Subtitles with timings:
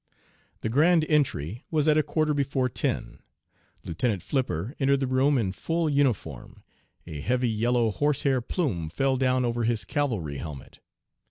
[0.61, 3.19] "The grand entree was at a quarter before ten.
[3.83, 6.63] Lieutenant Flipper entered the room in full uniform.
[7.05, 10.79] A heavy yellow horse hair plume fell down over his cavalry helmet.